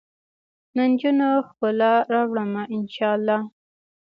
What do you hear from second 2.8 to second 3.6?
شا اللهدا